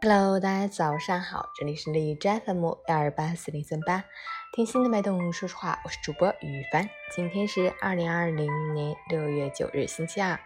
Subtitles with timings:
[0.00, 4.04] Hello，大家早上好，这里是荔枝 FM 幺二八四零三八，
[4.52, 6.88] 听心的脉动，说实话，我是主播于帆。
[7.12, 10.38] 今天是二零二零年六月九日，星期二，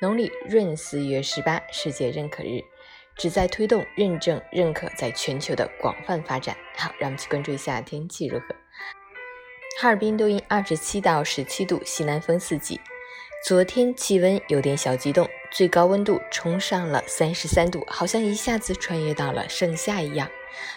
[0.00, 2.64] 农历闰四月十八，世界认可日，
[3.14, 6.56] 旨在推动认证认可在全球的广泛发展。
[6.76, 8.46] 好，让我们去关注一下天气如何。
[9.80, 12.80] 哈尔滨多云，二十七到十七度，西南风四级。
[13.44, 20.28] 昨天气温有点小激动，最高温度冲上了三十三度，好像一下子穿越到了盛夏一样。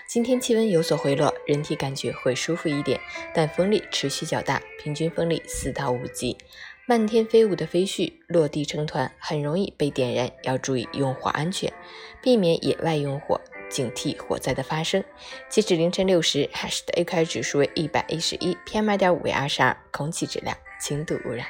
[0.05, 2.99] 今天气温有所回落，人体感觉会舒服一点，
[3.33, 6.37] 但风力持续较大，平均风力四到五级。
[6.85, 11.73] 漫天飞舞的飞絮落地成团，很容易被点燃，要注意用火安全，
[12.21, 15.03] 避免野外用火，警惕火灾的发生。
[15.49, 21.47] 截止凌晨六时，海市的 AQI 指数为一百一十一，PM 二点五为二十二，空气质量轻度污染。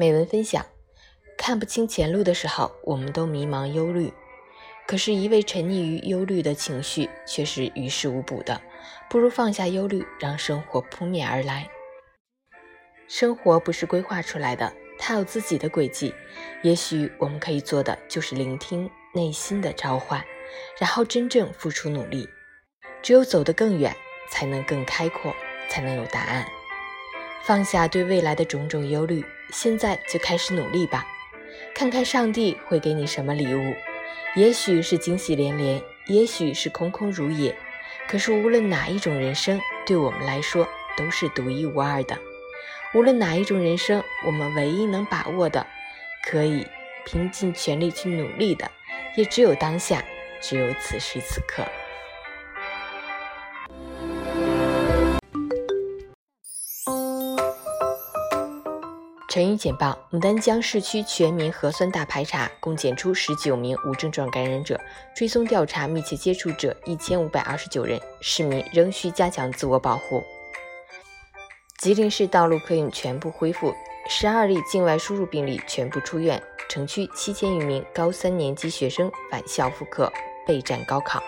[0.00, 0.64] 美文分享：
[1.36, 4.10] 看不清前路的时候，我们都迷茫忧虑；
[4.86, 8.58] 可是，一味沉溺于忧虑的情绪却是于事无补的。
[9.10, 11.68] 不如放下忧虑，让生活扑面而来。
[13.08, 16.14] 生活不是规划出来的，它有自己的轨迹。
[16.62, 20.24] 也许我们可以做的就是聆听内心的召唤，
[20.78, 22.26] 然后真正付出努力。
[23.02, 23.94] 只有走得更远，
[24.30, 25.36] 才能更开阔，
[25.68, 26.46] 才能有答案。
[27.42, 29.24] 放下对未来的种种忧虑。
[29.52, 31.06] 现在就开始努力吧，
[31.74, 33.74] 看看上帝会给你什么礼物。
[34.36, 37.56] 也许是惊喜连连，也许是空空如也。
[38.06, 42.16] 可是无论哪一种人生，对我们来说都是独一无二的。
[42.94, 45.66] 无论哪一种人生，我们唯一能把握的，
[46.24, 46.66] 可以
[47.04, 48.70] 拼尽全力去努力的，
[49.16, 50.04] 也只有当下，
[50.40, 51.64] 只有此时此刻。
[59.30, 64.80] 晨语简报：牡丹江市区全民核酸大排查，共检出十九名无症状感染者，
[65.14, 68.00] 追踪调查密切接触者一千五百二十九人。
[68.20, 70.20] 市民仍需加强自我保护。
[71.78, 73.72] 吉林市道路客运全部恢复，
[74.08, 76.42] 十二例境外输入病例全部出院。
[76.68, 80.12] 城区七千余名高三年级学生返校复课
[80.44, 81.22] 备战高考。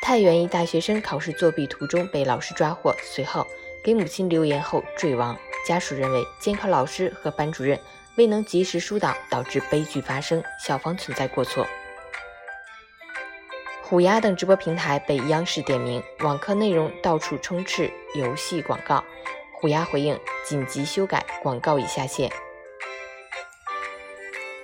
[0.00, 3.44] 太原一大学生考试作弊途中被老师抓获，随后
[3.82, 5.36] 给母亲留言后坠亡。
[5.64, 7.80] 家属认为监考老师和班主任
[8.16, 11.66] 未能及时疏导，导致悲剧发生，校方存在过错。
[13.82, 19.04] 虎牙等直播平台被央视点名，网课内容到处充斥游戏广告。
[19.54, 22.30] 虎牙回应紧急修改，广告已下线。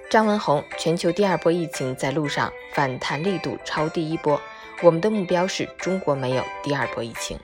[0.08, 4.40] 张文宏，全球第二波疫情在路上，反弹力度超第一波，
[4.82, 7.38] 我们的目标是中国没有第二波疫情。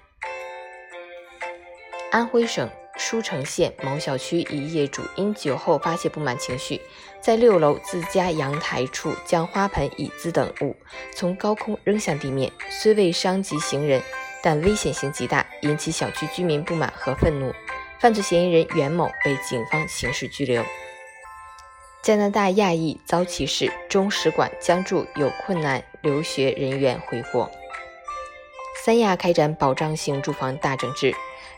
[2.11, 2.69] 安徽省。
[2.97, 6.81] 舒城县某小区一业主因酒后发泄不满情绪，
[7.21, 10.75] 在六楼自家阳台处将花盆、椅子等物
[11.15, 14.03] 从高空扔向地面，虽未伤及行人，
[14.43, 17.53] 但危险性极大，引起小区居民不满和愤怒。
[17.99, 20.65] 犯罪嫌疑人袁某被警方刑事拘留。
[22.03, 27.51] 加拿大亚裔遭歧视，中使馆将助有困难留学人员回国。
[28.85, 31.15] 三亚开展保障性住房大整治。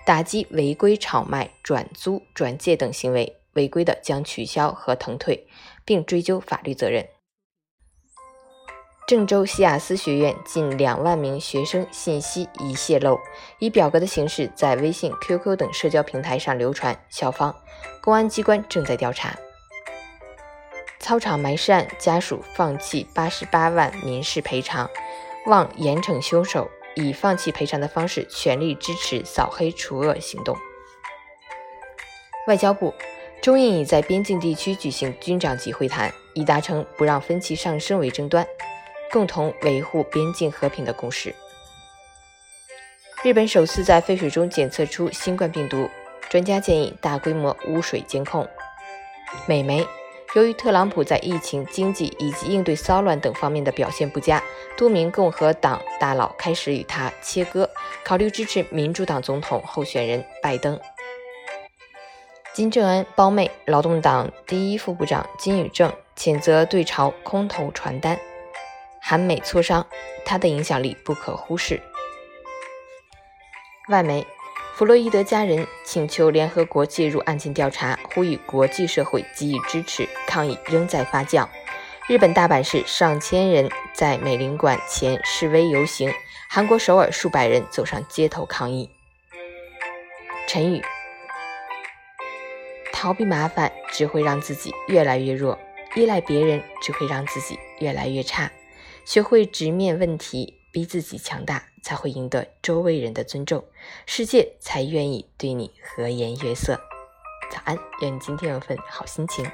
[0.08, 5.46] 打击违规炒卖、转租、转借等行为，违规的将取消和腾退，
[5.84, 7.06] 并追究法律责任。
[9.06, 13.19] 郑州西雅斯学院近两万名学生信息已泄露，
[13.58, 17.54] 以表格的形式在微信、QQ 等社交平台上流传，校方、
[18.00, 19.36] 公安机关正在调查。
[20.98, 24.88] 操场埋尸案家属放弃八十八万民事赔偿，
[25.44, 26.66] 望严惩凶手。
[26.94, 30.56] 以放弃赔偿的方式，全力支持扫黑除恶行动。
[32.47, 32.94] 外交部，
[33.43, 38.47] 中印已在边境地区举行军长级会谈，已达成不让分歧上升为争端，
[39.12, 41.34] 共同维护边境和平的共识。
[43.22, 45.88] 日本首次在废水中检测出新冠病毒，
[46.31, 48.49] 专家建议大规模污水监控。
[49.46, 49.87] 美媒。
[50.34, 54.42] 由于特朗普在疫情、经济以及应对骚乱等方面的表现不佳，
[54.76, 57.69] 多名共和党大佬开始与他切割，
[58.04, 60.78] 考虑支持民主党总统候选人拜登。
[62.52, 68.19] 金正恩胞妹、劳动党第一副部长金宇正谴责对朝空投传单，
[69.00, 69.86] 韩美磋商，
[70.26, 71.81] 他的影响力不可忽视。
[73.88, 74.26] 外媒。
[74.78, 80.08] 弗洛伊德家人请求联合国介入案件调查，呼吁国际社会给予支持。
[80.25, 81.48] 抗议仍在发酵。
[82.06, 86.12] 日本大阪市上千人在美领馆前示威游行，
[86.48, 88.88] 韩国首尔数百人走上街头抗议。
[90.46, 90.81] 陈宇：
[92.92, 95.58] 逃避麻烦只会让自己越来越弱。
[95.96, 98.48] 依赖别人只会让自己越来越差。
[99.04, 103.65] 学会直面问题，逼自己强大，才会赢得周围人的尊重，
[104.06, 106.81] 世界才愿意对你和颜悦色。
[107.50, 109.44] 早安，愿你今天有份好心情。